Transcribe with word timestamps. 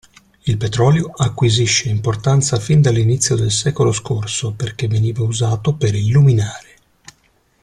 Il 0.45 0.57
petrolio 0.57 1.11
acquisisce 1.15 1.87
importanza 1.87 2.57
fin 2.57 2.81
dall'inizio 2.81 3.35
del 3.35 3.51
secolo 3.51 3.91
scorso 3.91 4.51
perché 4.51 4.87
veniva 4.87 5.21
usato 5.23 5.75
per 5.75 5.93
illuminare. 5.93 6.75